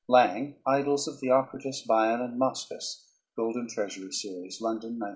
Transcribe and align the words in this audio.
LANG. 0.07 0.55
Idylls 0.65 1.07
of 1.07 1.19
Theocritus, 1.19 1.85
Bion, 1.85 2.21
and 2.21 2.39
Moschus 2.41 3.03
(Golden 3.35 3.67
Treasury 3.67 4.11
Series), 4.11 4.59
London, 4.59 4.97
1901. 4.97 5.09